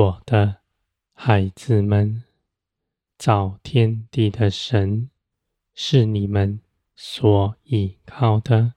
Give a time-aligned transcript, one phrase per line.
[0.00, 0.62] 我的
[1.12, 2.24] 孩子们，
[3.18, 5.10] 造天地的神
[5.74, 6.62] 是你们
[6.96, 8.72] 所依靠的。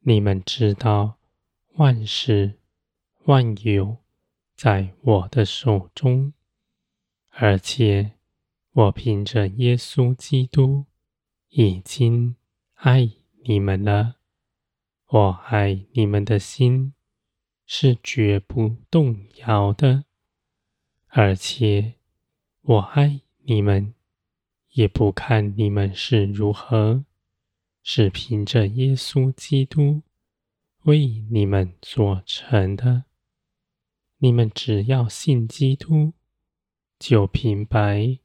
[0.00, 1.18] 你们知道
[1.74, 2.58] 万事
[3.26, 3.98] 万有
[4.56, 6.32] 在我的手中，
[7.30, 8.14] 而且
[8.72, 10.86] 我凭着耶稣基督
[11.50, 12.34] 已经
[12.74, 13.08] 爱
[13.44, 14.16] 你们了。
[15.06, 16.94] 我爱你们的心
[17.64, 20.05] 是绝不动摇的，
[21.18, 21.94] 而且
[22.60, 23.94] 我爱你们，
[24.72, 27.06] 也不看你们是如何，
[27.82, 30.02] 是凭着耶稣基督
[30.82, 33.04] 为你们做成的。
[34.18, 36.12] 你们只要信基督，
[36.98, 38.18] 就明白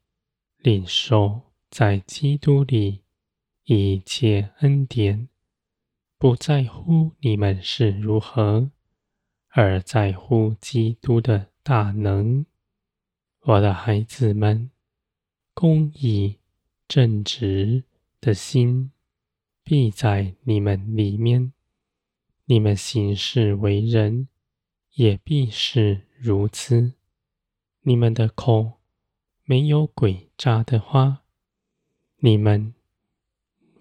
[0.58, 3.04] 领受在基督里
[3.64, 5.30] 一切恩典，
[6.18, 8.70] 不在乎你们是如何。
[9.48, 12.46] 而在乎基督的大能，
[13.44, 14.70] 我的孩子们，
[15.56, 16.38] 公义
[16.88, 17.84] 正直
[18.20, 18.92] 的心
[19.64, 21.52] 必在你们里面，
[22.46, 24.28] 你们行事为人
[24.94, 26.94] 也必是如此。
[27.82, 28.74] 你们的口
[29.44, 31.24] 没有诡诈的话，
[32.18, 32.76] 你们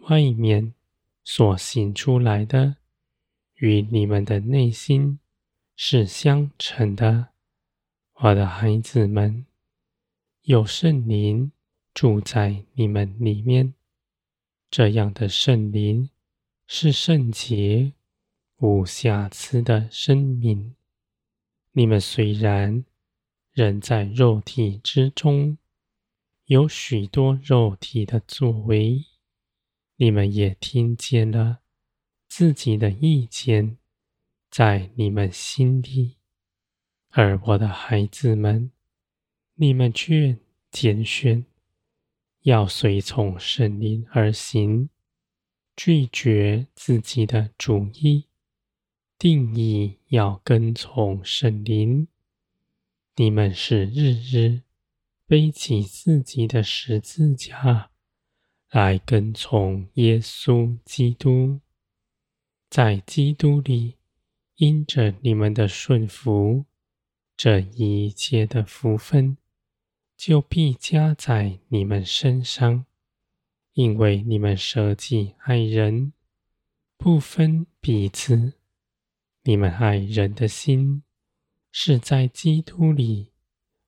[0.08, 0.72] 外面
[1.22, 2.76] 所行出来的，
[3.56, 5.18] 与你们的内心。
[5.76, 7.28] 是相称的，
[8.14, 9.46] 我的孩子们，
[10.42, 11.52] 有圣灵
[11.92, 13.74] 住在你们里面。
[14.70, 16.08] 这样的圣灵
[16.66, 17.92] 是圣洁、
[18.58, 20.74] 无瑕疵的生命。
[21.72, 22.84] 你们虽然
[23.52, 25.58] 仍在肉体之中，
[26.46, 29.04] 有许多肉体的作为，
[29.96, 31.58] 你们也听见了
[32.28, 33.76] 自己的意见。
[34.50, 36.16] 在你们心里，
[37.10, 38.72] 而我的孩子们，
[39.62, 40.38] 你们却
[40.70, 41.44] 拣选
[42.44, 44.88] 要随从圣灵而行，
[45.76, 48.24] 拒绝自己的主意，
[49.18, 52.08] 定义要跟从圣灵。
[53.16, 54.62] 你们是日日
[55.26, 57.90] 背起自己的十字架
[58.70, 61.60] 来跟从耶稣基督，
[62.70, 63.96] 在基督里。
[64.56, 66.64] 因着你们的顺服，
[67.36, 69.36] 这一切的福分
[70.20, 72.84] 就必加在你们身上，
[73.72, 76.12] 因为你们舍己爱人，
[76.98, 78.52] 不分彼此。
[79.44, 81.04] 你们爱人的心
[81.72, 83.32] 是在基督里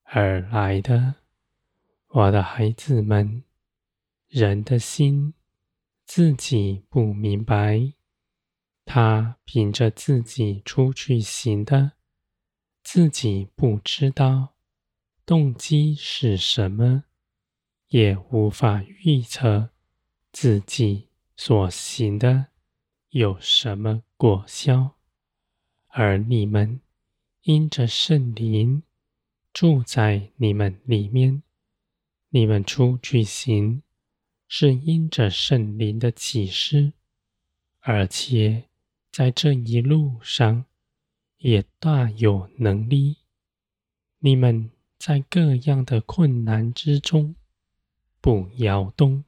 [0.05, 1.17] 而来的，
[2.09, 3.45] 我的孩子们，
[4.29, 5.35] 人的心
[6.07, 7.93] 自己不明白。
[8.87, 11.93] 他凭着自己出去行的，
[12.83, 14.52] 自己不知道
[15.25, 17.05] 动机是什么，
[17.89, 19.71] 也无法预测
[20.33, 22.47] 自己所行的
[23.11, 24.97] 有什么果效。
[25.89, 26.81] 而你们
[27.43, 28.83] 因着圣灵
[29.53, 31.43] 住在你们里面，
[32.31, 33.83] 你们出去行
[34.49, 36.93] 是因着圣灵的启示，
[37.81, 38.65] 而且。
[39.13, 40.65] 在这一路上，
[41.37, 43.19] 也大有能力。
[44.21, 44.71] 你们
[45.05, 47.35] 在各样的困难之中，
[48.21, 49.25] 不摇动，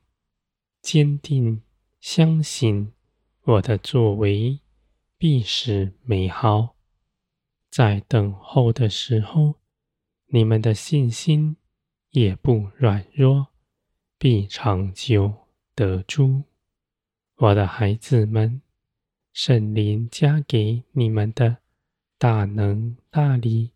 [0.81, 1.63] 坚定
[2.01, 2.93] 相信
[3.43, 4.61] 我的作为
[5.19, 6.77] 必是美好。
[7.73, 9.57] 在等候的时候，
[10.27, 11.57] 你们的信心
[12.11, 13.49] 也不软弱，
[14.17, 16.45] 必长久得住。
[17.35, 18.61] 我的孩子们。
[19.33, 21.57] 圣灵加给你们的
[22.19, 23.73] 大能大力，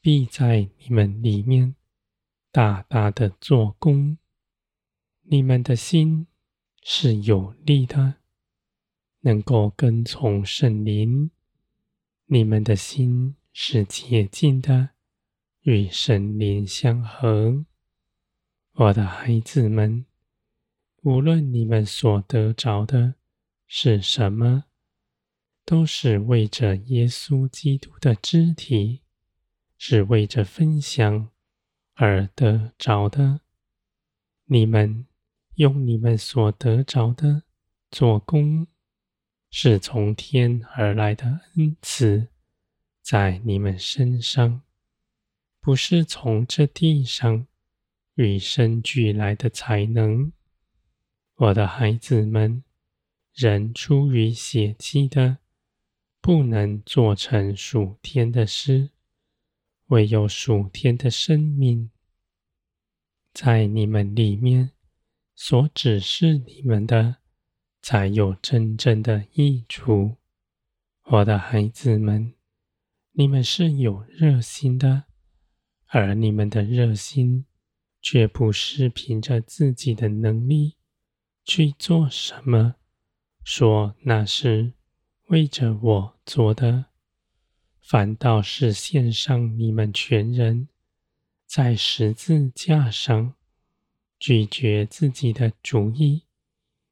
[0.00, 1.74] 必在你们里面
[2.50, 4.18] 大大的做工。
[5.22, 6.26] 你们的心
[6.82, 8.16] 是有力的，
[9.20, 11.30] 能够跟从圣灵；
[12.26, 14.90] 你们的心是洁净的，
[15.62, 17.64] 与圣灵相合。
[18.72, 20.06] 我的孩子们，
[21.02, 23.14] 无论你们所得着的。
[23.72, 24.64] 是什么？
[25.64, 29.02] 都是为着耶稣基督的肢体，
[29.82, 31.30] 是为着分享
[31.94, 33.40] 而得着的。
[34.44, 35.06] 你们
[35.54, 37.44] 用你们所得着的
[37.90, 38.66] 做工，
[39.50, 42.28] 是从天而来的恩赐，
[43.00, 44.60] 在你们身上，
[45.62, 47.46] 不是从这地上
[48.16, 50.30] 与生俱来的才能。
[51.36, 52.62] 我的孩子们。
[53.32, 55.38] 人出于血气的，
[56.20, 58.90] 不能做成属天的事；
[59.90, 61.90] 唯有属天的生命，
[63.32, 64.70] 在你们里面
[65.34, 67.16] 所指示你们的，
[67.82, 70.16] 才有真正的益处。
[71.02, 72.34] 我的孩子们，
[73.12, 75.06] 你们是有热心的，
[75.86, 77.46] 而你们的热心，
[78.00, 80.76] 却不是凭着自己的能力
[81.44, 82.76] 去做什么，
[83.42, 84.74] 说那是
[85.30, 86.89] 为着我做的。
[87.90, 90.68] 反倒是献上你们全人，
[91.44, 93.34] 在十字架上
[94.16, 96.22] 拒绝自己的主意，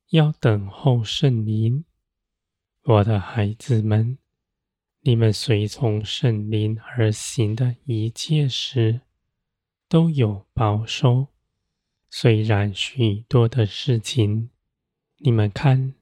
[0.09, 1.85] 要等候圣灵。
[2.83, 4.19] 我的孩子们，
[5.03, 9.03] 你们随从圣灵而行的一切事，
[9.89, 11.29] 都有报酬。
[12.11, 14.50] 虽然许多的事情
[15.19, 15.95] 你们看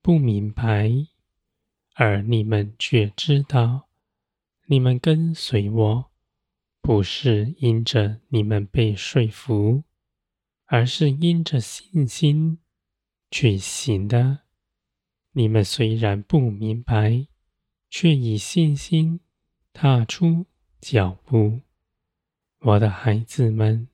[0.00, 0.92] 不明白，
[1.94, 3.88] 而你们却知道。
[4.66, 6.10] 你们跟随我，
[6.80, 9.84] 不是因着你们被说服，
[10.64, 12.58] 而是因着信心
[13.30, 14.40] 去行的。
[15.32, 17.26] 你们虽然不明白，
[17.90, 19.20] 却以信心
[19.74, 20.46] 踏出
[20.80, 21.60] 脚步。
[22.60, 23.88] 我的孩子们，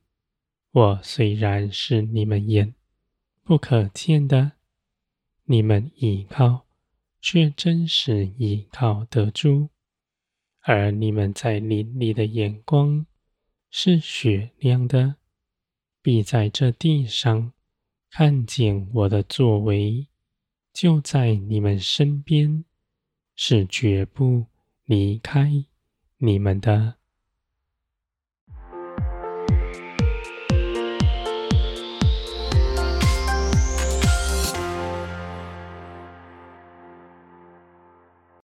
[0.71, 2.75] 我虽然是你们眼
[3.43, 4.53] 不可见的，
[5.47, 6.67] 你们依靠
[7.21, 9.71] 却真实依靠得住。
[10.73, 13.05] 而你们在林里的眼光
[13.71, 15.17] 是雪亮的，
[16.01, 17.53] 必在这地上
[18.09, 20.07] 看见我的作为，
[20.73, 22.65] 就在你们身边，
[23.35, 24.47] 是绝不
[24.85, 25.65] 离开
[26.19, 27.00] 你们的。